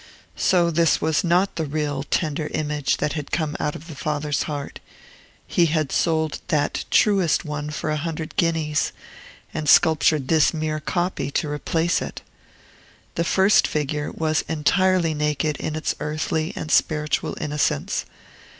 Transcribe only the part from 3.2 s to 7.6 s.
came out of the father's heart; he had sold that truest